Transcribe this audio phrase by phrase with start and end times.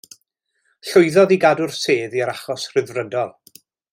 [0.91, 3.37] Llwyddodd i gadw'r sedd i'r achos Rhyddfrydol.